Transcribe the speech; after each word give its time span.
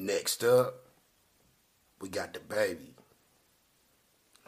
Next 0.00 0.42
up, 0.42 0.86
we 2.00 2.08
got 2.08 2.32
DaBaby. 2.32 2.94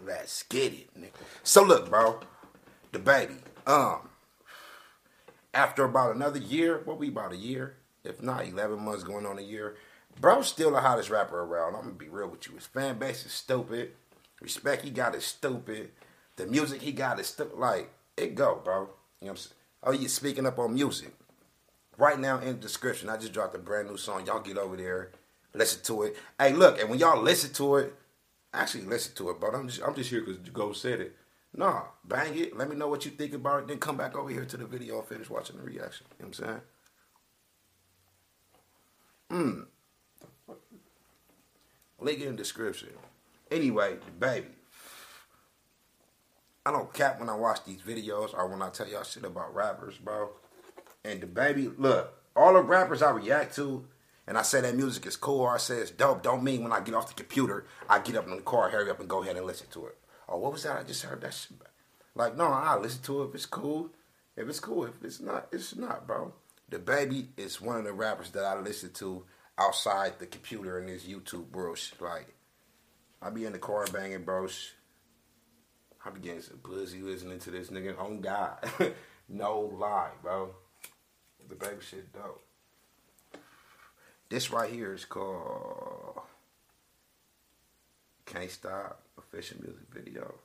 Let's 0.02 0.44
get 0.44 0.72
it, 0.72 0.98
nigga. 0.98 1.10
So 1.42 1.62
look, 1.62 1.90
bro, 1.90 2.20
DaBaby. 2.90 3.36
Um, 3.66 4.08
after 5.52 5.84
about 5.84 6.16
another 6.16 6.38
year, 6.38 6.80
what 6.86 6.98
we 6.98 7.08
about 7.08 7.32
a 7.32 7.36
year, 7.36 7.76
if 8.02 8.22
not 8.22 8.46
eleven 8.46 8.82
months, 8.82 9.04
going 9.04 9.26
on 9.26 9.38
a 9.38 9.42
year, 9.42 9.76
bro's 10.18 10.46
still 10.46 10.70
the 10.70 10.80
hottest 10.80 11.10
rapper 11.10 11.42
around. 11.42 11.74
I'm 11.74 11.82
gonna 11.82 11.92
be 11.92 12.08
real 12.08 12.28
with 12.28 12.48
you. 12.48 12.54
His 12.54 12.64
fan 12.64 12.98
base 12.98 13.26
is 13.26 13.32
stupid. 13.32 13.92
Respect 14.40 14.82
he 14.82 14.90
got 14.90 15.14
is 15.14 15.26
stupid. 15.26 15.90
The 16.36 16.46
music 16.46 16.80
he 16.80 16.92
got 16.92 17.20
is 17.20 17.26
stupid. 17.26 17.58
Like 17.58 17.90
it 18.16 18.34
go, 18.34 18.62
bro. 18.64 18.74
You 18.80 18.86
know 18.86 18.88
what 19.18 19.30
I'm 19.32 19.36
saying? 19.36 19.54
Oh, 19.82 19.92
you 19.92 20.08
speaking 20.08 20.46
up 20.46 20.58
on 20.58 20.72
music? 20.72 21.12
Right 21.98 22.18
now 22.18 22.38
in 22.38 22.46
the 22.46 22.54
description, 22.54 23.10
I 23.10 23.18
just 23.18 23.34
dropped 23.34 23.54
a 23.54 23.58
brand 23.58 23.90
new 23.90 23.98
song. 23.98 24.24
Y'all 24.24 24.40
get 24.40 24.56
over 24.56 24.76
there, 24.76 25.10
listen 25.54 25.82
to 25.84 26.02
it. 26.02 26.16
Hey, 26.38 26.52
look, 26.52 26.80
and 26.80 26.88
when 26.88 26.98
y'all 26.98 27.20
listen 27.20 27.52
to 27.54 27.76
it, 27.76 27.94
actually 28.52 28.84
listen 28.84 29.14
to 29.16 29.30
it, 29.30 29.40
but 29.40 29.54
I'm 29.54 29.68
just 29.68 29.82
I'm 29.82 29.94
just 29.94 30.10
here 30.10 30.20
because 30.20 30.38
Go 30.50 30.72
said 30.72 31.00
it. 31.00 31.16
Nah, 31.54 31.82
bang 32.04 32.36
it. 32.38 32.56
Let 32.56 32.70
me 32.70 32.76
know 32.76 32.88
what 32.88 33.04
you 33.04 33.10
think 33.10 33.34
about 33.34 33.62
it. 33.62 33.68
Then 33.68 33.78
come 33.78 33.96
back 33.96 34.16
over 34.16 34.30
here 34.30 34.44
to 34.44 34.56
the 34.56 34.64
video 34.64 34.98
and 34.98 35.06
finish 35.06 35.28
watching 35.28 35.56
the 35.56 35.62
reaction. 35.62 36.06
You 36.18 36.24
know 36.24 36.30
what 36.30 36.38
I'm 36.38 36.44
saying? 36.44 36.60
Hmm. 39.30 39.60
Link 42.00 42.20
in 42.20 42.32
the 42.32 42.36
description. 42.36 42.88
Anyway, 43.50 43.96
baby. 44.18 44.48
I 46.64 46.70
don't 46.70 46.92
cap 46.92 47.18
when 47.18 47.28
I 47.28 47.34
watch 47.34 47.64
these 47.64 47.80
videos 47.80 48.34
or 48.34 48.46
when 48.46 48.62
I 48.62 48.70
tell 48.70 48.88
y'all 48.88 49.02
shit 49.02 49.24
about 49.24 49.54
rappers, 49.54 49.98
bro. 49.98 50.30
And 51.04 51.20
DaBaby, 51.20 51.74
look, 51.78 52.14
all 52.36 52.54
the 52.54 52.62
rappers 52.62 53.02
I 53.02 53.10
react 53.10 53.56
to, 53.56 53.84
and 54.26 54.38
I 54.38 54.42
say 54.42 54.60
that 54.60 54.76
music 54.76 55.06
is 55.06 55.16
cool 55.16 55.40
or 55.40 55.54
I 55.54 55.58
say 55.58 55.78
it's 55.78 55.90
dope, 55.90 56.22
don't 56.22 56.44
mean 56.44 56.62
when 56.62 56.72
I 56.72 56.80
get 56.80 56.94
off 56.94 57.08
the 57.08 57.14
computer, 57.14 57.66
I 57.88 57.98
get 57.98 58.16
up 58.16 58.28
in 58.28 58.36
the 58.36 58.42
car, 58.42 58.70
hurry 58.70 58.90
up 58.90 59.00
and 59.00 59.08
go 59.08 59.22
ahead 59.22 59.36
and 59.36 59.46
listen 59.46 59.66
to 59.72 59.86
it. 59.86 59.98
Oh, 60.28 60.38
what 60.38 60.52
was 60.52 60.62
that? 60.62 60.78
I 60.78 60.82
just 60.84 61.02
heard 61.02 61.20
that 61.22 61.34
shit. 61.34 61.56
Like, 62.14 62.36
no, 62.36 62.44
I 62.44 62.76
listen 62.76 63.02
to 63.02 63.22
it 63.22 63.28
if 63.28 63.34
it's 63.34 63.46
cool. 63.46 63.90
If 64.36 64.48
it's 64.48 64.60
cool, 64.60 64.84
if 64.84 65.02
it's 65.02 65.20
not, 65.20 65.48
it's 65.52 65.76
not, 65.76 66.06
bro. 66.06 66.32
DaBaby 66.70 67.28
is 67.36 67.60
one 67.60 67.76
of 67.76 67.84
the 67.84 67.92
rappers 67.92 68.30
that 68.30 68.44
I 68.44 68.58
listen 68.58 68.92
to 68.94 69.24
outside 69.58 70.18
the 70.18 70.26
computer 70.26 70.78
and 70.78 70.88
this 70.88 71.04
YouTube 71.04 71.50
bro. 71.50 71.74
Like, 72.00 72.34
I 73.20 73.30
be 73.30 73.44
in 73.44 73.52
the 73.52 73.58
car 73.58 73.86
banging, 73.92 74.24
bro. 74.24 74.48
I 76.04 76.10
be 76.10 76.20
getting 76.20 76.40
some 76.40 76.58
pussy 76.58 77.00
listening 77.00 77.38
to 77.40 77.50
this 77.50 77.68
nigga. 77.68 77.98
On 78.00 78.20
God, 78.20 78.58
no 79.28 79.60
lie, 79.60 80.10
bro. 80.22 80.54
DaBaby 81.48 81.82
shit 81.82 82.12
dope. 82.12 82.42
This 84.32 84.50
right 84.50 84.72
here 84.72 84.94
is 84.94 85.04
called 85.04 86.22
Can't 88.24 88.50
Stop 88.50 89.02
official 89.18 89.58
music 89.60 89.84
video. 89.92 90.36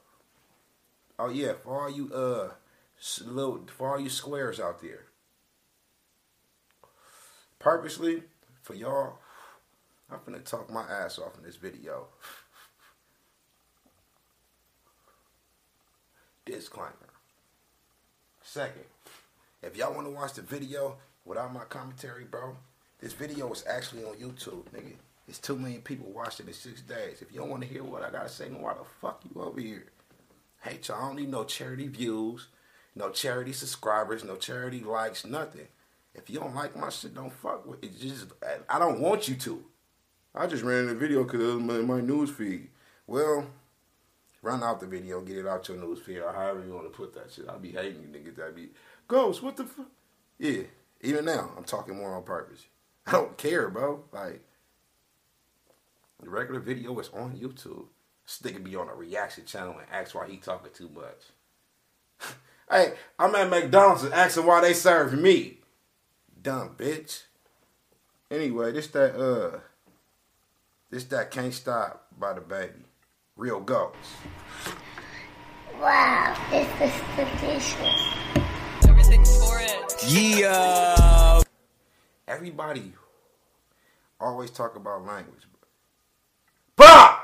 Oh 1.18 1.30
yeah, 1.30 1.54
for 1.64 1.84
all 1.84 1.90
you 1.90 2.14
uh 2.14 2.50
little 3.26 3.62
for 3.78 3.92
all 3.92 4.00
you 4.02 4.10
squares 4.10 4.60
out 4.60 4.82
there. 4.82 5.06
Purposely 7.60 8.24
for 8.62 8.74
y'all, 8.74 9.20
I'm 10.12 10.20
gonna 10.26 10.40
talk 10.40 10.70
my 10.70 10.84
ass 10.84 11.18
off 11.18 11.38
in 11.38 11.46
this 11.46 11.56
video. 11.56 12.08
Disclaimer. 16.46 16.92
Second, 18.44 18.84
if 19.64 19.78
y'all 19.78 19.94
want 19.94 20.08
to 20.08 20.12
watch 20.12 20.34
the 20.34 20.42
video 20.42 20.98
without 21.24 21.54
my 21.54 21.64
commentary, 21.64 22.26
bro, 22.26 22.58
this 23.00 23.14
video 23.14 23.52
is 23.52 23.64
actually 23.70 24.04
on 24.04 24.16
YouTube, 24.16 24.64
nigga. 24.74 24.94
It's 25.28 25.40
two 25.40 25.58
million 25.58 25.82
people 25.82 26.12
watching 26.12 26.48
in 26.48 26.54
six 26.54 26.82
days. 26.82 27.22
If 27.22 27.32
you 27.32 27.40
don't 27.40 27.50
want 27.50 27.62
to 27.64 27.68
hear 27.68 27.84
what 27.84 28.04
I 28.04 28.10
gotta 28.10 28.30
say, 28.30 28.46
then 28.50 28.62
why 28.62 28.74
the 28.74 28.86
fuck 29.02 29.22
you 29.24 29.42
over 29.42 29.60
here? 29.60 29.86
Hey, 30.62 30.80
y'all, 30.88 30.98
I 30.98 31.08
don't 31.08 31.18
need 31.18 31.30
no 31.30 31.44
charity 31.44 31.88
views, 31.88 32.48
no 32.96 33.10
charity 33.10 33.54
subscribers, 33.54 34.24
no 34.24 34.36
charity 34.36 34.80
likes, 34.80 35.26
nothing. 35.26 35.68
If 36.16 36.30
you 36.30 36.40
don't 36.40 36.56
like 36.56 36.76
my 36.76 36.90
shit, 36.90 37.14
don't 37.14 37.32
fuck 37.32 37.68
with 37.68 37.84
it. 37.84 38.00
Just 38.00 38.28
I 38.70 38.80
don't 38.80 39.00
want 39.00 39.28
you 39.28 39.36
to. 39.36 39.64
I 40.34 40.48
just 40.48 40.64
ran 40.64 40.88
the 40.88 40.96
video 40.96 41.24
because 41.24 41.42
it 41.42 41.46
was 41.46 41.64
my, 41.64 41.96
my 41.96 42.02
news 42.02 42.32
feed. 42.32 42.70
Well, 43.06 43.46
run 44.42 44.64
out 44.64 44.80
the 44.80 44.88
video, 44.88 45.22
get 45.22 45.38
it 45.38 45.48
out 45.48 45.68
your 45.68 45.78
news 45.78 46.00
feed, 46.00 46.20
or 46.20 46.32
however 46.32 46.64
you 46.66 46.74
want 46.74 46.92
to 46.92 46.98
put 46.98 47.14
that 47.14 47.32
shit. 47.32 47.48
I'll 47.48 47.60
be 47.60 47.72
hating 47.72 48.02
you 48.02 48.08
niggas 48.08 48.36
that 48.38 48.56
be 48.56 48.70
Ghost, 49.08 49.42
what 49.42 49.56
the 49.56 49.64
fuck? 49.66 49.88
Yeah, 50.38 50.64
even 51.02 51.26
now, 51.26 51.52
I'm 51.56 51.64
talking 51.64 51.96
more 51.96 52.14
on 52.14 52.24
purpose. 52.24 52.66
I 53.08 53.12
don't 53.12 53.38
care, 53.38 53.70
bro. 53.70 54.04
Like, 54.12 54.42
the 56.22 56.30
regular 56.30 56.60
video 56.60 56.98
is 57.00 57.10
on 57.10 57.38
YouTube. 57.38 57.86
Stick 58.26 58.62
be 58.64 58.76
on 58.76 58.90
a 58.90 58.94
reaction 58.94 59.46
channel 59.46 59.78
and 59.80 59.88
ask 59.90 60.14
why 60.14 60.28
he 60.28 60.38
talking 60.38 60.72
too 60.74 60.90
much. 60.94 62.34
hey, 62.70 62.94
I'm 63.18 63.34
at 63.36 63.50
McDonald's 63.50 64.04
and 64.04 64.14
asking 64.14 64.46
why 64.46 64.60
they 64.60 64.74
serve 64.74 65.14
me. 65.14 65.60
Dumb 66.42 66.76
bitch. 66.78 67.24
Anyway, 68.30 68.74
this 68.74 68.88
that 68.88 69.16
uh 69.16 69.60
this 70.90 71.06
that 71.06 71.32
can't 71.32 71.54
stop 71.54 72.08
by 72.20 72.34
DaBaby. 72.34 72.84
Real 73.38 73.62
ghost. 73.62 73.96
Wow, 75.80 76.36
this 76.50 76.68
is 76.82 77.40
delicious. 77.40 78.14
Everything's 78.88 79.38
for 79.38 79.60
it. 79.62 80.04
Yeah. 80.08 81.27
Everybody 82.28 82.94
always 84.20 84.52
talk 84.52 84.76
about 84.76 85.06
language. 85.06 85.48
Bah! 86.76 87.20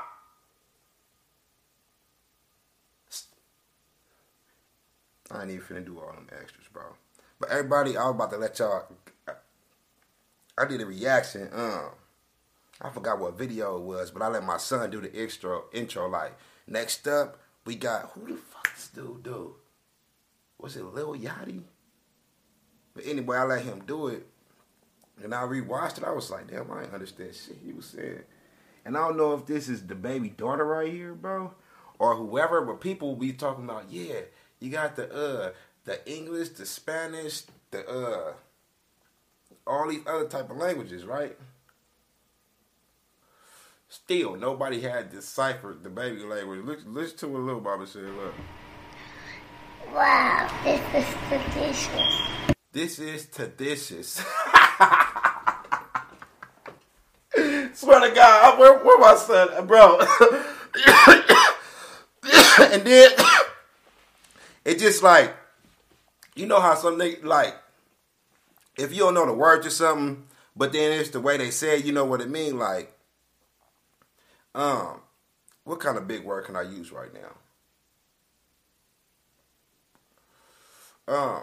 I 5.30 5.42
ain't 5.42 5.50
even 5.50 5.62
finna 5.62 5.84
do 5.84 5.98
all 5.98 6.12
them 6.12 6.28
extras, 6.32 6.68
bro. 6.72 6.84
But 7.40 7.50
everybody, 7.50 7.96
I 7.96 8.04
was 8.04 8.14
about 8.14 8.30
to 8.30 8.36
let 8.38 8.58
y'all. 8.58 8.86
I 10.56 10.64
did 10.66 10.80
a 10.80 10.86
reaction. 10.86 11.48
Um, 11.52 11.90
I 12.80 12.90
forgot 12.90 13.18
what 13.18 13.36
video 13.36 13.76
it 13.76 13.82
was, 13.82 14.10
but 14.10 14.22
I 14.22 14.28
let 14.28 14.44
my 14.44 14.56
son 14.56 14.90
do 14.90 15.00
the 15.00 15.12
intro. 15.12 15.64
Intro 15.72 16.08
like 16.08 16.36
next 16.66 17.06
up, 17.08 17.38
we 17.64 17.74
got 17.74 18.10
who 18.14 18.26
the 18.28 18.36
fuck 18.36 18.74
this 18.74 18.88
dude 18.88 19.22
do? 19.24 19.56
Was 20.58 20.76
it 20.76 20.84
Lil 20.84 21.14
Yachty? 21.14 21.62
But 22.94 23.04
anyway, 23.06 23.36
I 23.36 23.44
let 23.44 23.64
him 23.64 23.82
do 23.86 24.08
it, 24.08 24.26
and 25.22 25.34
I 25.34 25.42
rewatched 25.42 25.98
it. 25.98 26.04
I 26.04 26.10
was 26.12 26.30
like, 26.30 26.48
damn, 26.50 26.70
I 26.70 26.82
ain't 26.84 26.94
understand 26.94 27.34
shit 27.34 27.58
he 27.64 27.72
was 27.72 27.86
saying. 27.86 28.22
And 28.84 28.96
I 28.96 29.00
don't 29.08 29.16
know 29.16 29.34
if 29.34 29.46
this 29.46 29.68
is 29.68 29.80
DaBaby 29.80 30.36
daughter 30.36 30.64
right 30.64 30.92
here, 30.92 31.14
bro, 31.14 31.52
or 31.98 32.16
whoever, 32.16 32.60
but 32.62 32.80
people 32.80 33.08
will 33.08 33.16
be 33.16 33.32
talking 33.32 33.64
about, 33.64 33.90
yeah, 33.90 34.20
you 34.60 34.70
got 34.70 34.96
the 34.96 35.10
uh 35.12 35.52
the 35.84 36.06
English, 36.10 36.50
the 36.50 36.66
Spanish, 36.66 37.42
the 37.70 37.86
uh 37.88 38.32
all 39.66 39.88
these 39.88 40.02
other 40.06 40.26
type 40.28 40.50
of 40.50 40.56
languages, 40.58 41.04
right? 41.04 41.36
Still, 43.88 44.34
nobody 44.36 44.80
had 44.80 45.10
deciphered 45.10 45.82
DaBaby 45.82 46.28
language. 46.28 46.64
Listen, 46.64 46.94
listen 46.94 47.16
to 47.18 47.28
what 47.28 47.42
little 47.42 47.60
Baba 47.60 47.86
said. 47.86 48.02
Look, 48.02 48.34
Wow, 49.92 50.50
this 50.64 50.80
is 51.06 51.14
delicious. 51.54 52.54
this 52.72 52.98
is 52.98 53.26
delicious. 53.26 54.24
Swear 57.84 58.08
to 58.08 58.14
God, 58.14 58.58
where, 58.58 58.78
where 58.78 58.98
my 58.98 59.14
son, 59.14 59.66
bro? 59.66 59.98
and 62.72 62.82
then 62.82 63.10
it 64.64 64.78
just 64.78 65.02
like, 65.02 65.36
you 66.34 66.46
know 66.46 66.60
how 66.60 66.76
some 66.76 66.98
like, 67.22 67.54
if 68.78 68.90
you 68.90 69.00
don't 69.00 69.12
know 69.12 69.26
the 69.26 69.34
words 69.34 69.66
or 69.66 69.70
something, 69.70 70.24
but 70.56 70.72
then 70.72 70.98
it's 70.98 71.10
the 71.10 71.20
way 71.20 71.36
they 71.36 71.50
say 71.50 71.76
it, 71.76 71.84
you 71.84 71.92
know 71.92 72.06
what 72.06 72.22
it 72.22 72.30
mean. 72.30 72.58
Like, 72.58 72.90
um, 74.54 75.02
what 75.64 75.78
kind 75.78 75.98
of 75.98 76.08
big 76.08 76.24
word 76.24 76.46
can 76.46 76.56
I 76.56 76.62
use 76.62 76.90
right 76.90 77.10
now? 81.06 81.14
Um, 81.14 81.42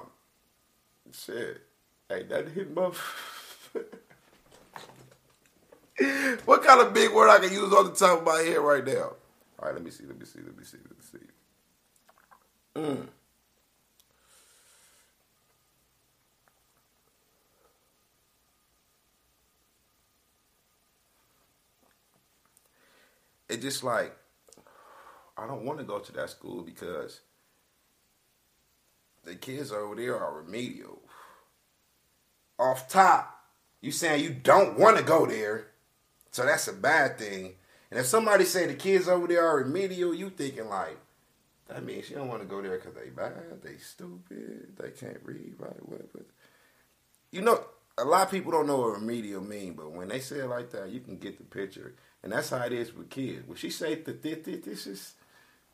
shit, 1.13 1.61
ain't 2.11 2.29
that 2.29 2.47
hit 2.47 2.73
muff. 2.73 3.69
what 6.45 6.63
kind 6.63 6.81
of 6.81 6.93
big 6.93 7.11
word 7.11 7.29
I 7.29 7.39
can 7.39 7.51
use 7.51 7.73
on 7.73 7.85
the 7.85 7.91
top 7.91 8.19
of 8.19 8.25
my 8.25 8.41
head 8.41 8.59
right 8.59 8.85
now? 8.85 9.13
All 9.59 9.65
right, 9.67 9.73
let 9.73 9.83
me 9.83 9.91
see, 9.91 10.05
let 10.05 10.19
me 10.19 10.25
see, 10.25 10.39
let 10.39 10.57
me 10.57 10.63
see, 10.63 10.77
let 10.77 10.97
me 10.97 11.03
see. 11.11 11.17
Mm. 12.75 13.07
It 23.49 23.61
just 23.61 23.83
like 23.83 24.15
I 25.37 25.47
don't 25.47 25.65
want 25.65 25.79
to 25.79 25.83
go 25.85 25.99
to 25.99 26.11
that 26.13 26.29
school 26.29 26.61
because 26.61 27.21
the 29.23 29.35
kids 29.35 29.71
over 29.71 29.95
there 29.95 30.19
are 30.19 30.41
remedial. 30.41 31.01
Off 32.59 32.87
top, 32.87 33.39
you 33.81 33.91
saying 33.91 34.23
you 34.23 34.29
don't 34.29 34.77
want 34.77 34.97
to 34.97 35.03
go 35.03 35.25
there. 35.25 35.70
So 36.31 36.45
that's 36.45 36.67
a 36.67 36.73
bad 36.73 37.17
thing. 37.17 37.55
And 37.89 37.99
if 37.99 38.05
somebody 38.05 38.45
say 38.45 38.67
the 38.67 38.73
kids 38.73 39.07
over 39.07 39.27
there 39.27 39.45
are 39.45 39.57
remedial, 39.57 40.13
you 40.13 40.29
thinking 40.29 40.69
like, 40.69 40.97
that 41.67 41.83
means 41.83 42.09
you 42.09 42.15
don't 42.15 42.27
want 42.27 42.41
to 42.41 42.47
go 42.47 42.61
there 42.61 42.77
because 42.77 42.93
they 42.93 43.09
bad, 43.09 43.61
they 43.63 43.77
stupid, 43.77 44.77
they 44.77 44.91
can't 44.91 45.19
read 45.23 45.55
right. 45.57 45.87
What. 45.87 46.01
You 47.31 47.41
know, 47.41 47.63
a 47.97 48.03
lot 48.03 48.23
of 48.23 48.31
people 48.31 48.51
don't 48.51 48.67
know 48.67 48.77
what 48.77 48.93
remedial 48.93 49.41
mean, 49.41 49.73
but 49.73 49.91
when 49.91 50.07
they 50.09 50.19
say 50.19 50.39
it 50.39 50.47
like 50.47 50.71
that, 50.71 50.89
you 50.89 50.99
can 50.99 51.17
get 51.17 51.37
the 51.37 51.43
picture. 51.43 51.93
And 52.23 52.31
that's 52.31 52.49
how 52.49 52.63
it 52.65 52.73
is 52.73 52.93
with 52.93 53.09
kids. 53.09 53.47
When 53.47 53.57
she 53.57 53.69
say 53.69 53.95
the 53.95 54.13
this 54.13 54.87
is 54.87 55.13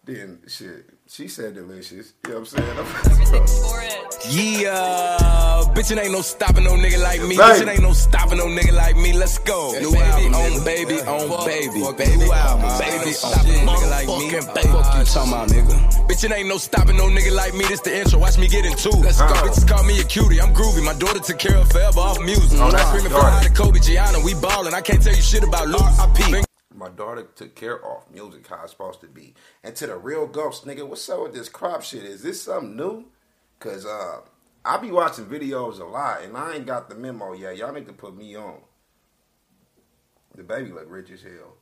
then 0.06 0.40
shit, 0.48 0.86
she 1.08 1.28
said 1.28 1.56
delicious. 1.56 2.14
You 2.26 2.34
know 2.34 2.40
what 2.40 2.40
I'm 2.40 2.46
saying? 2.46 2.78
Everything's 2.78 3.60
for 3.60 3.82
it. 3.82 3.94
Yeah, 4.30 5.64
bitch, 5.76 5.92
it 5.92 6.00
ain't 6.00 6.12
no 6.12 6.22
stopping 6.22 6.64
no 6.64 6.72
nigga 6.72 7.02
like 7.04 7.22
me. 7.22 7.38
Right. 7.38 7.60
Bitch, 7.60 7.62
it 7.64 7.68
ain't 7.70 7.82
no 7.82 7.94
stopping 7.94 8.38
no 8.38 8.46
nigga 8.46 8.74
like 8.74 8.96
me. 8.96 9.14
Let's 9.14 9.38
go. 9.40 9.72
Yes, 9.74 9.84
New 9.84 9.92
baby, 9.92 10.04
album, 10.04 10.34
on 10.36 10.64
baby, 10.66 11.00
on 11.02 11.30
Fuck, 11.30 11.46
baby, 11.46 11.80
fuck, 11.82 11.98
baby, 11.98 12.18
new 12.18 12.32
album, 12.32 12.66
album, 12.66 12.80
baby, 12.80 12.98
baby, 12.98 13.10
on 13.10 13.14
stopping 13.14 13.54
shit. 13.54 13.68
nigga 13.68 13.90
like 13.90 14.08
me. 14.08 14.14
Motherfucking 14.32 14.72
Fuck 14.72 14.96
you 14.98 15.06
talking 15.06 15.34
about, 15.34 15.48
nigga. 15.50 16.08
Bitch, 16.08 16.24
it 16.24 16.32
ain't 16.32 16.48
no 16.50 16.58
stopping 16.58 16.98
no 16.98 17.04
nigga 17.10 17.32
like 17.36 17.54
me. 17.54 17.66
This 17.68 17.82
the 17.82 18.00
intro. 18.00 18.20
Watch 18.20 18.38
me 18.38 18.48
get 18.48 18.66
in 18.66 18.76
two. 18.76 18.90
Let's 18.92 19.20
go. 19.20 19.28
Uh. 19.28 19.44
Bitches 19.44 19.68
call 19.68 19.84
me 19.84 20.00
a 20.00 20.04
cutie. 20.04 20.42
I'm 20.42 20.54
groovy. 20.54 20.84
My 20.84 20.94
daughter 20.94 21.20
took 21.20 21.38
care 21.38 21.58
of 21.58 21.70
forever 21.72 22.00
off 22.00 22.20
music. 22.22 22.60
Oh, 22.60 22.70
not 22.70 22.80
Screaming 22.88 23.12
for 23.12 23.18
daughter. 23.22 23.30
high 23.30 23.44
to 23.44 23.52
Kobe 23.52 23.80
Gianna. 23.80 24.20
We 24.22 24.34
ballin'. 24.36 24.74
I 24.74 24.82
can't 24.82 25.02
tell 25.04 25.14
you 25.16 25.22
shit 25.22 25.44
about 25.44 25.68
Luke. 25.68 26.47
My 26.88 26.94
daughter 26.94 27.28
took 27.36 27.54
care 27.54 27.86
of 27.86 28.10
music 28.10 28.48
how 28.48 28.62
it's 28.64 28.72
supposed 28.72 29.02
to 29.02 29.08
be. 29.08 29.34
And 29.62 29.76
to 29.76 29.88
the 29.88 29.98
Reel 29.98 30.26
Goats, 30.26 30.62
nigga, 30.62 30.88
what's 30.88 31.10
up 31.10 31.22
with 31.22 31.34
this 31.34 31.50
crop 31.50 31.82
shit? 31.82 32.06
Is 32.06 32.24
this 32.24 32.42
something 32.42 32.78
new? 32.78 33.08
Cause 33.60 33.86
uh 33.86 34.22
I 34.64 34.78
be 34.78 34.90
watching 34.92 35.26
videos 35.26 35.82
a 35.82 35.84
lot 35.84 36.24
and 36.24 36.38
I 36.38 36.56
ain't 36.56 36.66
got 36.66 36.88
the 36.88 36.96
memo 36.96 37.34
yet. 37.34 37.58
Y'all 37.58 37.74
need 37.74 37.88
to 37.88 37.94
put 37.94 38.16
me 38.16 38.38
on. 38.38 38.62
DaBaby 40.38 40.74
look 40.74 40.86
rich 40.88 41.12
as 41.12 41.24
hell. 41.24 41.58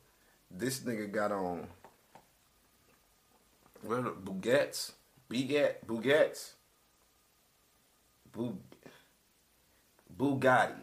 This 0.48 0.80
nigga 0.80 1.10
got 1.10 1.32
on 1.32 1.66
what 3.82 3.98
are 3.98 4.12
Bugats? 4.12 4.92
Begat 5.28 5.84
Bugats? 5.88 6.52
Bug 8.30 8.58
Bugatti. 10.16 10.74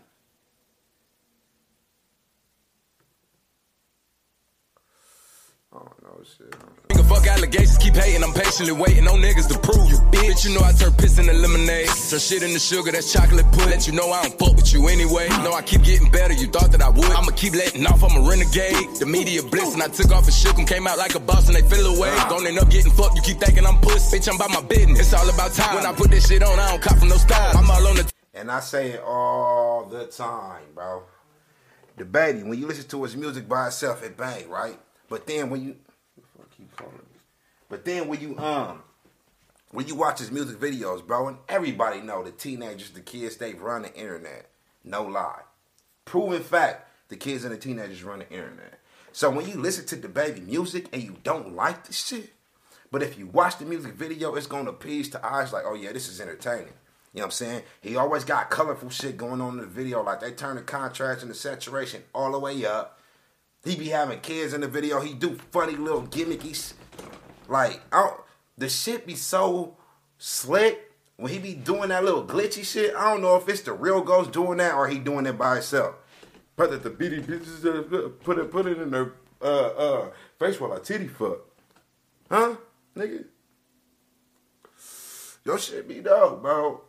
Don't 5.74 6.04
know 6.04 6.22
shit. 6.22 6.54
Nigga, 6.90 7.04
fuck 7.10 7.25
allegations, 7.25 7.78
keep 7.80 7.96
hating, 7.96 8.24
I'm 8.24 8.31
patiently 8.31 8.74
waiting 8.74 9.08
on 9.08 9.18
niggas 9.25 9.50
to 9.50 9.58
prove 9.58 9.90
you, 9.90 9.98
bitch. 10.14 10.46
You 10.46 10.54
know 10.54 10.62
I 10.62 10.72
turn 10.74 10.94
piss 10.94 11.18
into 11.18 11.34
lemonade. 11.34 11.90
Turn 11.90 12.20
shit 12.20 12.44
into 12.44 12.60
sugar, 12.60 12.92
that's 12.92 13.12
chocolate 13.12 13.50
pudding. 13.52 13.72
Let 13.72 13.88
you 13.88 13.94
know 13.94 14.12
I 14.12 14.22
don't 14.22 14.38
fuck 14.38 14.56
with 14.56 14.72
you 14.72 14.88
anyway. 14.88 15.30
Know 15.42 15.54
I 15.54 15.64
keep 15.64 15.81
getting 15.81 16.12
better, 16.12 16.34
you 16.34 16.46
thought 16.46 16.72
that 16.74 16.81
I 16.84 16.90
would. 16.90 17.10
I'ma 17.10 17.31
keep 17.36 17.54
letting 17.54 17.88
off, 17.88 18.04
I'm 18.04 18.24
a 18.24 18.30
renegade. 18.30 18.86
The 19.00 19.08
media 19.08 19.42
bliss, 19.42 19.74
and 19.74 19.81
I 19.81 19.88
took 19.88 20.12
off 20.12 20.25
and 20.25 20.34
shook 20.34 20.60
'em, 20.60 20.66
came 20.66 20.86
out 20.86 21.00
like 21.00 21.16
a 21.16 21.20
boss, 21.20 21.48
and 21.48 21.56
they 21.56 21.64
feel 21.64 21.88
away. 21.88 22.14
Don't 22.30 22.46
end 22.46 22.60
up 22.60 22.69
getting 22.69 22.92
fucked, 22.92 23.16
you 23.16 23.24
keep 23.24 23.40
thinking 23.40 23.66
I'm 23.66 23.80
puss. 23.81 24.14
Bitch, 24.14 24.30
I'm 24.30 24.36
about 24.36 24.52
my 24.52 24.62
business. 24.62 25.00
It's 25.00 25.14
all 25.14 25.28
about 25.28 25.54
time. 25.54 25.76
When 25.76 25.88
I 25.88 25.94
put 25.94 26.12
this 26.12 26.28
shit 26.28 26.44
on, 26.44 26.60
I 26.60 26.69
don't 26.69 26.81
cop 26.84 27.00
from 27.00 27.10
no 27.10 27.18
style. 27.18 27.58
I'm 27.58 27.72
all 27.72 27.88
on 27.88 27.96
the 27.96 28.06
And 28.36 28.52
I 28.52 28.60
say 28.60 28.92
it 28.92 29.02
all 29.02 29.86
the 29.86 30.06
time, 30.06 30.69
bro. 30.76 31.02
DaBaby, 31.98 32.44
when 32.48 32.60
you 32.60 32.68
listen 32.68 32.88
to 32.90 33.04
his 33.04 33.16
music 33.16 33.50
by 33.50 33.68
itself, 33.68 34.04
it 34.04 34.16
bang, 34.18 34.48
right? 34.50 34.78
But 35.13 35.27
then 35.27 35.51
when 35.51 35.62
you 35.62 35.75
fuck 36.36 36.50
you 36.57 36.65
calling 36.75 36.95
me? 36.95 37.19
But 37.69 37.86
then 37.86 38.07
when 38.07 38.19
you 38.19 38.36
um 38.39 38.81
when 39.69 39.86
you 39.86 39.94
watch 39.94 40.18
his 40.18 40.31
music 40.31 40.57
videos, 40.60 41.06
bro, 41.06 41.27
and 41.27 41.38
everybody 41.48 42.01
know 42.01 42.24
the 42.24 42.31
teenagers, 42.31 42.89
the 42.89 43.00
kids, 43.00 43.38
they 43.38 43.54
run 43.54 43.83
the 43.83 43.94
internet. 43.94 44.50
No 44.83 45.04
lie. 45.04 45.42
Proven 46.04 46.42
fact, 46.42 46.89
the 47.10 47.15
kids 47.15 47.44
and 47.44 47.54
the 47.54 47.60
teenagers 47.60 48.04
run 48.04 48.19
the 48.19 48.30
internet. 48.31 48.80
So 49.12 49.30
when 49.30 49.48
you 49.48 49.54
listen 49.54 49.86
to 49.86 49.98
DaBaby 49.98 50.48
music 50.48 50.88
and 50.92 51.04
you 51.04 51.18
don't 51.24 51.56
like 51.56 51.83
the 51.83 51.94
shit, 51.94 52.33
but 52.92 53.04
if 53.04 53.16
you 53.16 53.27
watch 53.27 53.59
the 53.59 53.66
music 53.66 53.94
video, 53.94 54.33
it's 54.33 54.48
gonna 54.48 54.71
appease 54.71 55.12
to 55.12 55.24
eyes 55.24 55.54
like, 55.54 55.66
oh 55.68 55.75
yeah, 55.75 55.92
this 55.92 56.09
is 56.09 56.21
entertaining. 56.21 56.74
You 57.13 57.19
know 57.19 57.21
what 57.21 57.25
I'm 57.25 57.31
saying? 57.33 57.62
He 57.81 57.95
always 57.98 58.24
got 58.24 58.50
colorful 58.50 58.89
shit 58.89 59.18
going 59.18 59.42
on 59.42 59.59
in 59.59 59.62
the 59.62 59.68
video, 59.68 60.01
like 60.01 60.21
they 60.21 60.31
turn 60.31 60.56
the 60.56 60.63
contrast 60.63 61.21
and 61.21 61.30
the 61.30 61.36
saturation 61.36 62.01
all 62.16 62.31
the 62.31 62.39
way 62.39 62.66
up. 62.66 62.98
He 63.63 63.75
be 63.75 63.89
having 63.89 64.19
kids 64.19 64.54
in 64.54 64.62
the 64.62 64.68
video. 64.68 65.00
He 65.00 65.13
do 65.13 65.38
funny 65.51 65.75
little 65.75 66.04
gimmickies. 66.04 66.74
like 67.48 67.81
I 67.92 68.15
the 68.57 68.69
shit 68.69 69.07
be 69.07 69.15
so 69.15 69.77
slick 70.18 70.92
when 71.18 71.31
he 71.31 71.39
be 71.39 71.54
doing 71.54 71.89
that 71.89 72.04
little 72.04 72.25
glitchy 72.25 72.63
shit. 72.65 72.94
I 72.95 73.12
don't 73.12 73.21
know 73.21 73.36
if 73.38 73.48
it's 73.48 73.62
the 73.62 73.74
Reel 73.74 74.01
Goats 74.01 74.30
doing 74.30 74.57
that 74.57 74.75
or 74.75 74.88
he 74.88 75.00
doing 75.00 75.25
it 75.25 75.38
by 75.38 75.56
himself. 75.56 75.95
But 76.56 76.71
that 76.71 76.83
the 76.83 76.89
bitty 76.89 77.21
bitches 77.21 77.65
uh, 77.65 78.10
put 78.24 78.38
it 78.38 78.51
put 78.51 78.68
it 78.68 78.80
in 78.80 78.92
their 78.92 79.13
uh 79.42 79.45
uh 79.45 80.09
face 80.38 80.59
while 80.59 80.74
I 80.74 80.80
titty 80.80 81.07
fuck, 81.07 81.39
huh, 82.30 82.56
nigga? 82.95 83.25
Your 85.45 85.57
shit 85.57 85.88
be 85.88 86.00
dope, 86.01 86.42
bro. 86.42 86.81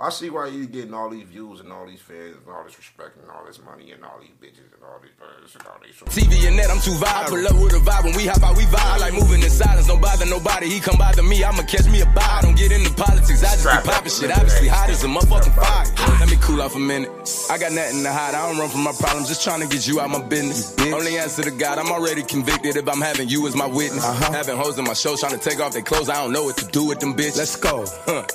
I 0.00 0.10
see 0.10 0.30
why 0.30 0.46
you 0.48 0.66
getting 0.66 0.94
all 0.94 1.10
these 1.10 1.24
views 1.28 1.60
and 1.60 1.72
all 1.72 1.86
these 1.86 2.00
fans 2.00 2.36
and 2.36 2.48
all 2.54 2.64
this 2.64 2.76
respect 2.78 3.16
and 3.20 3.30
all 3.30 3.44
this 3.44 3.60
money 3.62 3.92
and 3.92 4.04
all 4.04 4.18
these 4.20 4.36
bitches 4.40 4.72
and 4.72 4.82
all 4.84 4.98
these 5.02 5.12
birds 5.18 5.54
and 5.54 5.66
all 5.66 5.78
these. 5.82 5.96
TV 6.08 6.46
and 6.46 6.56
net, 6.56 6.70
I'm 6.70 6.80
too 6.80 6.92
vibe. 6.92 7.28
Pull 7.28 7.46
up 7.46 7.56
with 7.56 7.74
a 7.74 7.82
vibe 7.84 8.04
when 8.04 8.16
we 8.16 8.26
hop 8.26 8.42
out, 8.42 8.56
we 8.56 8.64
vibe. 8.64 8.78
I 8.78 8.98
like 8.98 9.14
moving 9.14 9.42
in 9.42 9.50
silence, 9.50 9.86
don't 9.86 10.00
bother 10.00 10.26
nobody. 10.26 10.68
He 10.68 10.80
come 10.80 10.96
bother 10.96 11.22
me, 11.22 11.44
I'ma 11.44 11.62
catch 11.62 11.86
me 11.88 12.00
a 12.00 12.06
bite. 12.06 12.40
Don't 12.42 12.56
get 12.56 12.72
into 12.72 12.91
politics, 12.91 12.91
I 13.66 13.82
just 13.82 13.84
Strap 13.84 13.84
be 13.84 13.90
popping 13.90 14.10
shit. 14.10 14.30
Obviously, 14.30 14.68
bit. 14.68 14.74
hot 14.74 14.90
as 14.90 15.04
a 15.04 15.06
motherfucking 15.06 15.54
fire. 15.54 16.18
Let 16.18 16.30
me 16.30 16.36
cool 16.40 16.60
off 16.62 16.74
a 16.74 16.78
minute. 16.78 17.10
I 17.50 17.58
got 17.58 17.72
nothing 17.72 18.02
to 18.02 18.12
hide, 18.12 18.34
I 18.34 18.48
don't 18.48 18.58
run 18.58 18.68
from 18.68 18.82
my 18.82 18.92
problems, 18.92 19.28
just 19.28 19.42
trying 19.44 19.60
to 19.60 19.68
get 19.68 19.86
you 19.86 20.00
out 20.00 20.10
my 20.10 20.22
business. 20.22 20.74
Only 20.92 21.18
answer 21.18 21.42
to 21.42 21.50
God, 21.50 21.78
I'm 21.78 21.90
already 21.90 22.22
convicted 22.22 22.76
if 22.76 22.88
I'm 22.88 23.00
having 23.00 23.28
you 23.28 23.46
as 23.46 23.54
my 23.54 23.66
witness. 23.66 24.04
Uh-huh. 24.04 24.32
Having 24.32 24.56
hoes 24.56 24.78
in 24.78 24.84
my 24.84 24.94
show 24.94 25.16
trying 25.16 25.38
to 25.38 25.38
take 25.38 25.60
off 25.60 25.72
their 25.72 25.82
clothes, 25.82 26.08
I 26.08 26.16
don't 26.16 26.32
know 26.32 26.44
what 26.44 26.56
to 26.58 26.66
do 26.66 26.84
with 26.84 27.00
them 27.00 27.14
bitches. 27.14 27.38
Let's 27.38 27.56
go. 27.56 27.84
Huh. 28.06 28.26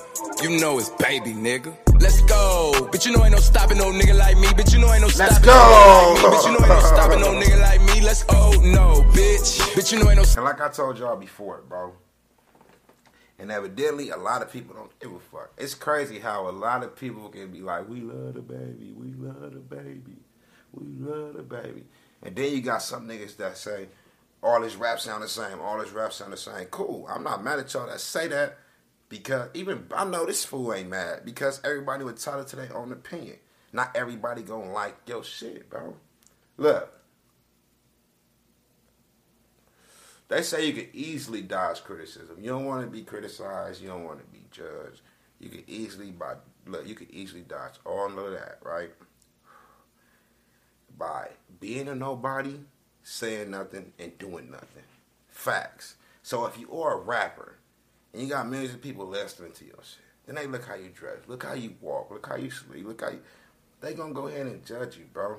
You 0.41 0.59
know 0.59 0.77
it's 0.77 0.89
baby, 0.89 1.33
nigga. 1.33 1.75
Let's 2.00 2.21
go. 2.21 2.71
Bitch, 2.91 3.06
you 3.06 3.12
know 3.12 3.24
ain't 3.24 3.33
no 3.33 3.39
stopping 3.39 3.77
no 3.79 3.91
nigga 3.91 4.15
like 4.18 4.38
me. 4.38 4.47
Bitch, 4.47 4.74
you 4.74 4.79
know 4.79 4.94
ain't 4.94 5.01
no 5.01 5.07
stopping 5.07 5.44
go. 5.44 5.51
no 5.51 6.15
nigga 6.15 6.21
like 6.21 6.21
me. 6.21 6.27
Bitch, 6.29 6.31
But 6.31 6.45
you 6.45 6.51
know 6.51 6.59
ain't 6.59 6.69
no 6.69 6.79
stopping 6.79 7.19
no 7.21 7.27
nigga 7.41 7.62
like 7.62 7.81
me. 7.81 8.01
Let's 8.01 8.25
oh 8.29 8.53
no, 8.63 9.03
bitch. 9.12 9.59
Bitch, 9.74 9.91
you 9.91 10.00
know 10.00 10.09
ain't 10.09 10.18
no 10.18 10.24
And 10.24 10.44
like 10.44 10.62
I 10.62 10.69
told 10.69 11.00
y'all 11.00 11.18
before, 11.18 11.63
bro. 11.68 11.94
And 13.39 13.51
evidently, 13.51 14.10
a 14.10 14.18
lot 14.18 14.42
of 14.42 14.51
people 14.51 14.75
don't 14.75 15.00
give 15.00 15.13
a 15.13 15.19
fuck. 15.19 15.51
It's 15.57 15.75
crazy 15.75 16.19
how 16.19 16.50
a 16.50 16.51
lot 16.51 16.84
of 16.84 16.95
people 16.95 17.30
can 17.30 17.51
be 17.51 17.62
like, 17.62 17.88
"We 17.88 18.01
love 18.01 18.34
DaBaby, 18.34 18.95
we 18.95 19.13
love 19.13 19.54
DaBaby, 19.54 20.18
we 20.72 20.88
love 21.00 21.36
DaBaby," 21.36 21.84
and 22.24 22.36
then 22.36 22.51
you 22.51 22.62
got 22.62 22.81
some 22.81 23.07
niggas 23.07 23.38
that 23.38 23.57
say, 23.57 23.89
"All 24.41 24.62
this 24.62 24.75
rap 24.75 25.00
sound 25.00 25.22
the 25.22 25.27
same, 25.27 25.62
all 25.62 25.77
this 25.77 25.91
rap 25.91 26.13
sound 26.13 26.34
the 26.34 26.38
same." 26.38 26.65
Cool, 26.65 27.08
I'm 27.08 27.24
not 27.24 27.44
mad 27.44 27.60
at 27.60 27.72
y'all 27.74 27.86
that 27.86 28.00
say 28.00 28.27
that 28.27 28.58
because 29.08 29.50
even 29.53 29.88
I 29.94 30.03
know 30.06 30.25
this 30.25 30.44
fool 30.44 30.74
ain't 30.74 30.89
mad 30.89 31.24
because 31.24 31.62
everybody 31.63 32.03
would 32.03 32.17
tell 32.17 32.39
it 32.39 32.48
to 32.48 32.56
their 32.56 32.75
own 32.75 32.91
opinion. 32.91 33.38
Not 33.72 33.96
everybody 33.96 34.41
gonna 34.41 34.72
like 34.72 34.96
your 35.06 35.24
shit, 35.24 35.70
bro. 35.70 35.96
Look, 36.58 36.91
They 40.29 40.41
say 40.41 40.67
you 40.67 40.74
can 40.74 40.89
easily 40.93 41.41
dodge 41.41 41.84
criticism. 41.84 42.38
You 42.41 42.50
don't 42.50 42.65
want 42.65 42.84
to 42.84 42.91
be 42.91 43.03
criticized. 43.03 43.81
You 43.81 43.88
don't 43.88 44.03
want 44.03 44.19
to 44.19 44.25
be 44.25 44.46
judged. 44.51 45.01
You 45.39 45.50
can 45.50 45.63
easily 45.67 46.12
by 46.12 46.36
look. 46.65 46.86
You 46.88 46.96
can 46.96 47.07
easily 47.13 47.41
dodge 47.41 47.75
all 47.86 48.07
of 48.07 48.31
that, 48.34 48.60
right? 48.62 48.91
By 50.98 51.29
being 51.60 51.88
a 51.88 51.96
nobody, 51.96 52.60
saying 53.03 53.51
nothing, 53.51 53.93
and 54.00 54.17
doing 54.17 54.51
nothing. 54.51 54.84
Facts. 55.29 55.96
So 56.24 56.46
if 56.46 56.60
you 56.60 56.69
are 56.81 56.96
a 56.96 57.01
rapper 57.01 57.55
and 58.12 58.22
you 58.22 58.27
got 58.27 58.50
millions 58.50 58.74
of 58.74 58.81
people 58.81 59.05
listening 59.05 59.53
to 59.53 59.65
your 59.65 59.75
shit, 59.84 60.03
then 60.25 60.36
they 60.36 60.48
look 60.48 60.65
how 60.65 60.75
you 60.75 60.89
dress, 60.89 61.19
look 61.27 61.43
how 61.43 61.53
you 61.53 61.75
walk, 61.79 62.12
look 62.12 62.27
how 62.27 62.36
you 62.36 62.51
sleep, 62.51 62.86
look 62.86 63.00
how 63.00 63.12
you. 63.12 63.22
They 63.79 63.93
gonna 63.93 64.13
go 64.13 64.27
ahead 64.27 64.48
and 64.48 64.65
judge 64.65 64.98
you, 64.98 65.05
bro. 65.13 65.38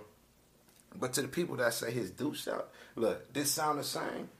But 0.96 1.12
to 1.14 1.22
the 1.22 1.28
people 1.28 1.56
that 1.56 1.74
say 1.74 1.90
his 1.90 2.10
do 2.10 2.34
sound, 2.34 2.62
look, 2.96 3.30
this 3.34 3.50
sound 3.50 3.80
the 3.80 3.84
same 3.84 4.30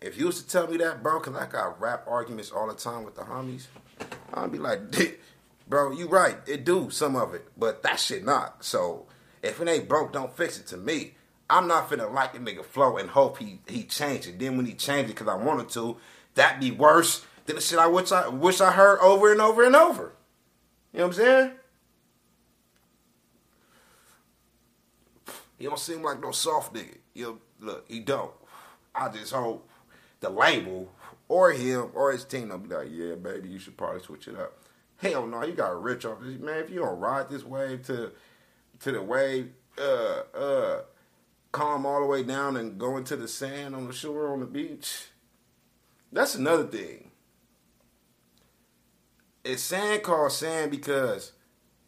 if 0.00 0.18
you 0.18 0.26
was 0.26 0.42
to 0.42 0.48
tell 0.48 0.66
me 0.68 0.76
that, 0.78 1.02
bro, 1.02 1.20
cause 1.20 1.34
I 1.34 1.46
got 1.46 1.80
rap 1.80 2.04
arguments 2.06 2.50
all 2.50 2.66
the 2.66 2.74
time 2.74 3.04
with 3.04 3.14
the 3.14 3.22
homies, 3.22 3.66
I'd 4.34 4.52
be 4.52 4.58
like, 4.58 4.80
bro, 5.68 5.92
you 5.92 6.08
right, 6.08 6.36
it 6.46 6.64
do 6.64 6.90
some 6.90 7.16
of 7.16 7.34
it, 7.34 7.46
but 7.56 7.82
that 7.82 7.98
shit 7.98 8.24
not. 8.24 8.64
So 8.64 9.06
if 9.42 9.60
it 9.60 9.68
ain't 9.68 9.88
broke, 9.88 10.12
don't 10.12 10.36
fix 10.36 10.58
it 10.58 10.66
to 10.68 10.76
me. 10.76 11.14
I'm 11.48 11.68
not 11.68 11.88
finna 11.88 12.12
like 12.12 12.34
a 12.34 12.38
nigga 12.38 12.64
flow 12.64 12.96
and 12.96 13.10
hope 13.10 13.38
he 13.38 13.60
he 13.68 13.84
change 13.84 14.26
it. 14.26 14.38
Then 14.38 14.56
when 14.56 14.66
he 14.66 14.74
change 14.74 15.08
it, 15.08 15.16
cause 15.16 15.28
I 15.28 15.36
wanted 15.36 15.68
to, 15.70 15.96
that 16.34 16.60
be 16.60 16.72
worse 16.72 17.24
than 17.46 17.56
the 17.56 17.62
shit 17.62 17.78
I 17.78 17.86
wish 17.86 18.10
I 18.10 18.28
wish 18.28 18.60
I 18.60 18.72
heard 18.72 18.98
over 19.00 19.30
and 19.30 19.40
over 19.40 19.64
and 19.64 19.76
over. 19.76 20.12
You 20.92 21.00
know 21.00 21.06
what 21.06 21.18
I'm 21.18 21.24
saying? 21.24 21.52
He 25.58 25.64
don't 25.64 25.78
seem 25.78 26.02
like 26.02 26.20
no 26.20 26.32
soft 26.32 26.74
nigga. 26.74 26.96
You 27.14 27.24
know, 27.24 27.38
look, 27.60 27.84
he 27.88 28.00
don't. 28.00 28.32
I 28.94 29.08
just 29.08 29.32
hope 29.32 29.68
the 30.20 30.30
label 30.30 30.92
or 31.28 31.52
him 31.52 31.90
or 31.94 32.12
his 32.12 32.24
team 32.24 32.48
will 32.48 32.58
be 32.58 32.74
like, 32.74 32.88
yeah, 32.90 33.14
baby, 33.14 33.48
you 33.48 33.58
should 33.58 33.76
probably 33.76 34.00
switch 34.00 34.28
it 34.28 34.36
up. 34.36 34.58
Hell 34.98 35.26
no, 35.26 35.44
you 35.44 35.52
got 35.52 35.82
rich 35.82 36.04
off 36.04 36.20
this 36.22 36.38
man. 36.38 36.58
If 36.58 36.70
you 36.70 36.80
don't 36.80 36.98
ride 36.98 37.28
this 37.28 37.44
wave 37.44 37.82
to 37.86 38.12
to 38.80 38.92
the 38.92 39.02
wave, 39.02 39.50
uh, 39.78 40.22
uh, 40.34 40.80
calm 41.52 41.86
all 41.86 42.00
the 42.00 42.06
way 42.06 42.22
down 42.22 42.56
and 42.56 42.78
go 42.78 42.96
into 42.96 43.16
the 43.16 43.28
sand 43.28 43.74
on 43.74 43.86
the 43.86 43.92
shore 43.92 44.32
on 44.32 44.40
the 44.40 44.46
beach. 44.46 45.06
That's 46.12 46.34
another 46.34 46.64
thing. 46.64 47.10
Is 49.44 49.62
sand 49.62 50.02
called 50.02 50.32
sand 50.32 50.70
because 50.70 51.32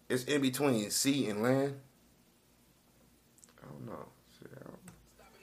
it's 0.09 0.25
in 0.25 0.43
between 0.43 0.91
sea 0.91 1.29
and 1.29 1.43
land? 1.43 1.81
I 3.63 3.67
don't 3.67 3.87
know. 3.87 4.09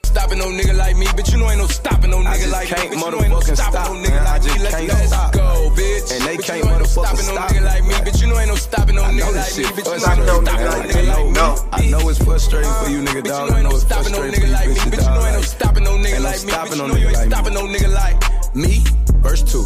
Stopping 0.04 0.38
no 0.38 0.46
nigga 0.46 0.75
like 0.96 1.06
me, 1.06 1.12
but 1.16 1.30
you 1.32 1.38
know 1.38 1.50
ain't 1.50 1.58
no 1.58 1.66
stopping 1.66 2.10
no 2.10 2.18
I 2.20 2.24
nigga 2.24 2.38
just 2.40 2.52
like 2.52 2.68
can't 2.68 2.90
me. 2.90 2.96
Bitch, 2.96 3.04
you 3.04 3.10
know 3.10 3.20
ain't 3.20 3.30
no 3.30 3.40
stopping 3.40 4.02
no 4.02 4.08
nigga 4.08 4.24
like 4.24 4.42
me. 4.44 4.62
Let's, 4.62 4.74
can't 4.74 4.88
let's 4.88 5.08
stop. 5.08 5.32
go, 5.32 5.70
bitch. 5.76 6.12
And 6.12 6.24
they 6.24 6.36
can't 6.36 6.64
you 6.64 6.70
ain't 6.70 6.82
motherfucking 6.82 6.86
stopping 6.86 7.26
no 7.26 7.32
stop 7.32 7.50
nigga 7.50 7.64
like 7.64 7.82
me, 7.82 7.88
man. 7.90 8.04
but 8.04 8.20
you 8.20 8.26
know 8.26 8.38
ain't 8.38 8.48
no 8.48 8.56
stopping 8.56 8.94
no 8.96 9.02
nigga 9.02 9.26
like 9.26 9.36
me. 9.36 9.42
shit 9.44 9.66
Bitch, 9.66 9.84
you 9.84 9.84
know 9.84 9.92
ain't 9.92 10.02
no 10.02 10.24
stopping 10.24 10.26
no 10.26 10.40
nigga 10.40 10.86
nigga 10.86 11.08
like 11.08 11.26
me. 11.26 11.32
No. 11.32 11.68
I 11.72 11.86
know 11.90 12.08
it's 12.08 12.22
frustrating 12.24 12.72
for 12.80 12.88
you, 12.88 13.00
nigga, 13.02 13.22
Bitch, 13.22 13.28
dog. 13.28 13.44
you 13.44 13.50
know 13.50 13.56
I 13.56 13.60
ain't 13.60 13.64
know 13.64 13.70
no 13.70 13.76
it's 13.76 13.84
stopping 13.84 14.12
no 14.12 14.18
frustrating 14.18 14.40
for 14.40 14.46
nigga 14.46 14.48
you, 14.48 14.52
like 14.52 14.68
me. 14.68 14.74
bitches, 14.74 14.90
Bitch, 14.90 15.04
you 15.04 15.10
know 15.12 15.20
dog. 15.20 15.26
ain't 15.26 15.36
no 15.36 15.42
stopping 15.42 15.84
no 15.84 15.92
nigga 15.96 16.14
Ain't 16.16 16.22
no 16.22 16.28
like 16.30 16.44
me. 16.44 16.50
stopping 16.50 16.72
Bitch, 16.72 16.80
you 16.80 16.88
know 16.88 16.96
you 16.96 17.08
ain't 17.08 17.32
stopping 17.32 17.54
no 17.54 17.62
nigga 17.66 17.90
like 17.92 18.54
me. 18.54 18.72
Verse 19.20 19.42
two. 19.42 19.64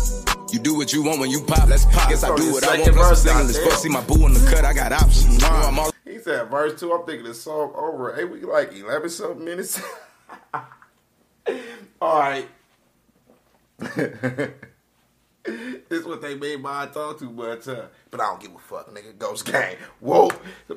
You 0.50 0.58
do 0.58 0.74
what 0.74 0.92
you 0.92 1.04
want 1.04 1.20
when 1.20 1.30
you 1.30 1.40
pop. 1.42 1.68
Let's 1.68 1.84
pop. 1.86 2.08
Guess 2.10 2.24
I 2.24 2.34
do 2.34 2.50
what 2.52 2.64
I 2.64 2.80
want. 2.80 2.92
Plus 2.92 3.22
verse, 3.22 3.26
I'm 3.26 3.46
singing 3.46 3.46
this 3.46 3.58
fuck. 3.58 3.78
See 3.78 3.88
my 3.88 4.00
boo 4.02 4.26
in 4.26 4.34
the 4.34 4.44
cut. 4.50 4.64
I 4.64 4.72
got 4.72 4.90
options. 4.90 5.34
You 5.34 5.38
know 5.48 5.54
I'm 5.54 5.78
all 5.78 5.92
He 6.04 6.18
said 6.18 6.50
verse 6.50 6.78
two. 6.80 6.92
I'm 6.92 7.06
thinking 7.06 7.24
the 7.24 7.34
song 7.34 7.72
over. 7.76 8.16
Hey, 8.16 8.24
we 8.24 8.42
like 8.42 8.74
eleven 8.74 9.08
something 9.08 9.44
minutes. 9.44 9.80
All 12.00 12.18
right. 12.18 12.48
this 13.78 14.50
is 15.90 16.04
what 16.06 16.20
they 16.22 16.34
made 16.34 16.60
my 16.60 16.86
talk 16.86 17.18
too 17.18 17.30
much, 17.30 17.68
uh, 17.68 17.86
but 18.10 18.20
I 18.20 18.24
don't 18.24 18.40
give 18.40 18.54
a 18.54 18.58
fuck, 18.58 18.88
nigga. 18.94 19.16
Ghost 19.18 19.44
Gang. 19.50 19.76
Whoa, 20.00 20.30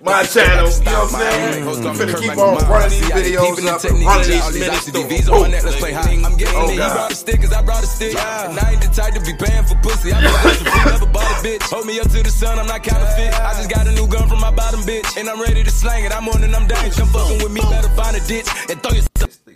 my 0.03 0.23
channel. 0.23 0.69
You 0.71 0.83
know 0.83 1.03
what 1.03 1.15
I'm 1.15 1.19
saying? 1.19 1.63
I'm 1.67 1.95
finna 1.95 2.19
keep 2.19 2.37
on 2.37 2.57
running 2.67 2.89
these 2.89 3.09
videos 3.11 3.65
up 3.67 3.83
and 3.83 4.05
running 4.05 4.29
these 4.31 4.59
minutes 4.59 4.89
through. 4.89 5.33
on 5.33 5.51
that, 5.51 5.63
let's 5.63 5.77
play 5.79 5.91
high. 5.93 6.11
I'm 6.11 6.35
getting 6.37 6.55
Oh, 6.55 6.67
it. 6.67 6.71
He 6.71 6.77
brought 6.77 7.11
a 7.11 7.15
stick, 7.15 7.41
cause 7.41 7.53
I 7.53 7.61
brought 7.61 7.83
a 7.83 7.87
stick. 7.87 8.15
And 8.15 8.59
I 8.59 8.71
ain't 8.71 8.81
the 8.81 8.87
type 8.91 9.13
to 9.15 9.21
be 9.21 9.33
paying 9.35 9.63
for 9.63 9.75
pussy. 9.79 10.11
I 10.11 10.19
been 10.19 10.31
pussy 10.43 10.63
free, 10.65 10.91
never 10.91 11.05
bought 11.07 11.31
a 11.31 11.35
bitch. 11.47 11.63
Hold 11.71 11.85
me 11.85 11.99
up 11.99 12.09
to 12.11 12.23
the 12.23 12.31
sun, 12.31 12.59
I'm 12.59 12.67
not 12.67 12.83
counterfeit. 12.83 13.33
I 13.33 13.53
just 13.55 13.69
got 13.69 13.87
a 13.87 13.91
new 13.91 14.07
gun 14.07 14.27
from 14.27 14.39
my 14.39 14.51
bottom 14.51 14.81
bitch. 14.81 15.15
And 15.15 15.29
I'm 15.29 15.39
ready 15.41 15.63
to 15.63 15.71
slang 15.71 16.03
it. 16.03 16.11
I'm 16.11 16.27
on 16.27 16.43
and 16.43 16.55
I'm 16.55 16.67
down. 16.67 16.89
Come 16.91 17.07
fucking 17.07 17.43
with 17.43 17.51
me, 17.51 17.61
better 17.61 17.89
find 17.95 18.15
a 18.15 18.21
ditch 18.27 18.47
and 18.69 18.81
throw 18.83 18.91
yourself. 18.91 19.12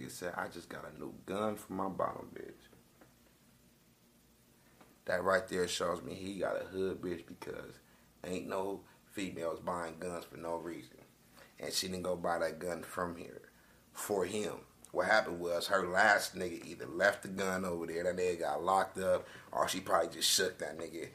Nigga 0.08 0.12
said, 0.12 0.34
I 0.38 0.48
just 0.48 0.70
got 0.70 0.86
a 0.86 1.00
new 1.00 1.14
gun 1.26 1.56
for 1.56 1.74
my 1.74 1.90
bottom 1.90 2.28
bitch. 2.34 2.54
That 5.06 5.24
right 5.24 5.48
there 5.48 5.68
shows 5.68 6.02
me 6.04 6.14
he 6.14 6.40
got 6.40 6.62
a 6.62 6.66
hood 6.66 7.02
bitch 7.02 7.26
because 7.28 7.80
ain't 8.26 8.48
no 8.48 8.82
females 9.12 9.60
buying 9.60 9.96
guns 10.00 10.26
for 10.26 10.38
no 10.38 10.58
reason. 10.58 10.98
And 11.60 11.74
she 11.74 11.88
didn't 11.88 12.04
go 12.04 12.16
buy 12.16 12.40
that 12.40 12.60
gun 12.60 12.84
from 12.84 13.16
here 13.16 13.42
for 13.94 14.26
him. 14.26 14.54
What 14.92 15.08
happened 15.08 15.40
was 15.40 15.68
her 15.68 15.88
last 15.88 16.36
nigga 16.36 16.66
either 16.66 16.86
left 16.86 17.24
the 17.24 17.30
gun 17.30 17.66
over 17.66 17.86
there, 17.88 18.04
that 18.04 18.18
nigga 18.18 18.40
got 18.42 18.64
locked 18.64 18.98
up, 19.00 19.28
or 19.52 19.68
she 19.68 19.80
probably 19.80 20.10
just 20.10 20.30
shook 20.30 20.58
that 20.60 20.78
nigga. 20.78 21.08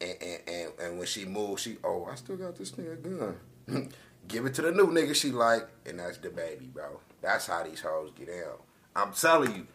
And, 0.00 0.16
and, 0.20 0.40
and, 0.46 0.72
and 0.80 0.98
when 0.98 1.06
she 1.06 1.24
moved, 1.24 1.60
she, 1.62 1.78
oh, 1.82 2.08
I 2.10 2.14
still 2.14 2.36
got 2.36 2.56
this 2.56 2.72
nigga 2.72 3.36
gun. 3.66 3.92
Give 4.28 4.44
it 4.46 4.54
to 4.54 4.62
the 4.62 4.72
new 4.72 4.88
nigga 4.88 5.14
she 5.14 5.30
like, 5.30 5.66
and 5.84 5.98
that's 5.98 6.18
DaBaby, 6.18 6.72
bro. 6.72 7.00
That's 7.22 7.46
how 7.46 7.62
these 7.64 7.80
hoes 7.80 8.10
get 8.18 8.28
down. 8.28 8.56
I'm 8.94 9.12
telling 9.12 9.54
you. 9.54 9.66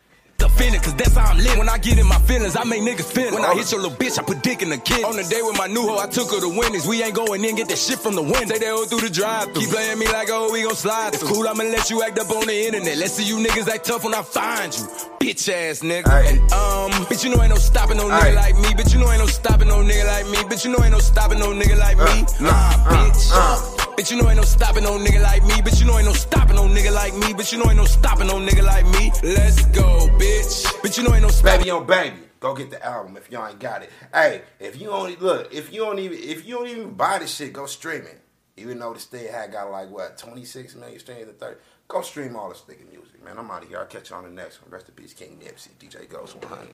Offended, 0.44 0.82
cause 0.82 0.96
that's 0.96 1.16
how 1.16 1.30
I'm 1.32 1.38
living. 1.38 1.60
When 1.60 1.70
I 1.70 1.78
get 1.78 2.00
in 2.00 2.08
my 2.08 2.18
feelings, 2.22 2.56
I 2.56 2.64
make 2.64 2.82
niggas 2.82 3.06
feel. 3.14 3.32
When 3.32 3.46
I 3.46 3.54
hit 3.54 3.72
your 3.72 3.80
little 3.80 3.96
bitch, 3.96 4.18
I 4.18 4.24
put 4.24 4.42
dick 4.42 4.64
in 4.64 4.70
the 4.72 4.78
kid. 4.80 5.04
On 5.06 5.16
the 5.16 5.22
day 5.22 5.44
with 5.44 5.56
my 5.56 5.68
new 5.68 5.84
hoe, 5.84 6.00
I 6.00 6.08
took 6.08 6.32
her 6.32 6.40
to 6.40 6.50
Wendy's. 6.58 6.88
We 6.88 7.04
ain't 7.04 7.14
going 7.14 7.46
in, 7.46 7.56
get 7.56 7.68
that 7.70 7.78
shit 7.78 8.00
from 8.00 8.16
the 8.16 8.24
wind. 8.24 8.50
Say 8.50 8.58
that 8.58 8.66
hoe 8.68 8.86
through 8.86 9.02
the 9.08 9.12
drive. 9.14 9.54
Keep 9.54 9.70
playing 9.70 10.00
me 10.00 10.08
like, 10.08 10.30
oh, 10.32 10.52
we 10.52 10.64
gon' 10.64 10.74
slide. 10.74 11.14
It's 11.14 11.22
cool, 11.22 11.48
I'ma 11.48 11.62
let 11.66 11.92
you 11.92 12.02
act 12.02 12.18
up 12.18 12.32
on 12.32 12.48
the 12.48 12.66
internet. 12.66 12.98
Let's 12.98 13.14
see 13.14 13.24
you 13.24 13.38
niggas 13.38 13.68
act 13.70 13.86
tough 13.86 14.04
when 14.04 14.16
I 14.16 14.24
find 14.24 14.74
you. 14.76 14.84
Bitch 15.22 15.48
ass 15.48 15.82
nigga. 15.82 16.10
Hey. 16.10 16.30
And, 16.40 16.40
um, 16.52 16.90
bitch, 17.06 17.24
you 17.24 17.30
know 17.36 17.40
ain't 17.44 17.52
no 17.52 17.58
stopping 17.58 17.98
no 17.98 18.06
nigga 18.10 18.24
Hey. 18.24 18.36
like 18.36 18.56
me. 18.56 18.70
Bitch, 18.74 18.94
you 18.96 19.00
know 19.00 19.12
ain't 19.12 19.22
no 19.22 19.28
stopping 19.28 19.68
no 19.68 19.78
nigga 19.84 20.08
like 20.08 20.26
me. 20.26 20.38
Bitch, 20.50 20.66
you 20.66 20.72
know 20.72 20.82
ain't 20.84 20.92
no 20.94 20.98
stopping 21.00 21.38
no 21.38 21.50
nigga 21.54 21.78
like 21.78 21.98
me. 21.98 22.04
Uh, 22.26 22.26
Nah, 22.42 22.50
uh, 22.50 23.12
bitch. 23.12 23.30
uh. 23.32 23.78
Bitch, 23.98 24.10
you 24.10 24.22
know 24.22 24.30
ain't 24.30 24.38
no 24.38 24.44
stopping 24.44 24.84
no 24.84 24.98
nigga 24.98 25.22
like 25.22 25.44
me. 25.44 25.56
Bitch, 25.56 25.80
you 25.80 25.86
know 25.86 25.98
ain't 25.98 26.08
no 26.08 26.14
stopping 26.14 26.56
no 26.56 26.64
nigga 26.64 26.94
like 26.94 27.14
me. 27.14 27.34
Bitch, 27.34 27.52
you 27.52 27.60
know 27.60 27.70
ain't 27.70 27.78
no 27.78 27.86
stopping 27.86 28.28
no 28.28 28.36
nigga 28.36 28.64
like 28.64 28.86
me. 28.86 29.12
Let's 29.22 29.66
go, 29.68 30.08
bitch. 30.18 30.66
Bitch, 30.82 30.98
you 30.98 31.04
know 31.04 31.14
ain't 31.14 31.24
no 31.24 31.30
stopping. 31.30 31.60
Baby 31.60 31.72
on 31.72 31.86
baby. 31.86 32.16
Go 32.40 32.56
get 32.56 32.72
the 32.72 32.84
album 32.84 33.18
if 33.18 33.30
y'all 33.30 33.48
ain't 33.48 33.60
got 33.60 33.84
it. 33.84 33.90
Hey, 34.14 34.42
if 34.60 34.80
you 34.80 34.90
only 34.90 35.16
look, 35.18 35.54
if 35.54 35.72
you 35.74 35.82
don't 35.82 36.00
even 36.00 36.18
if 36.18 36.48
you 36.48 36.56
don't 36.56 36.68
even 36.68 36.94
buy 36.94 37.20
this 37.20 37.36
shit, 37.36 37.54
go 37.54 37.66
stream 37.66 38.02
it. 38.04 38.20
Even 38.58 38.80
though 38.80 38.94
the 38.94 39.00
state 39.00 39.30
had 39.30 39.52
got 39.52 39.70
like 39.72 39.90
what, 39.90 40.18
26 40.18 40.76
million 40.76 41.00
streams 41.00 41.28
to 41.28 41.34
30. 41.34 41.58
Go 41.88 42.02
stream 42.02 42.36
all 42.36 42.50
this 42.50 42.64
nigga 42.70 42.90
music, 42.90 43.24
man. 43.24 43.38
I'm 43.38 43.52
out 43.52 43.64
of 43.64 43.70
here. 43.70 43.80
I'll 43.80 43.86
catch 43.86 44.10
you 44.10 44.16
on 44.16 44.24
the 44.24 44.30
next 44.30 44.62
one. 44.62 44.72
Rest 44.72 44.88
in 44.88 44.96
peace, 44.96 45.14
King 45.14 45.38
Nipsey, 45.44 45.70
DJ 45.80 46.10
Ghost 46.10 46.36
100. 46.36 46.68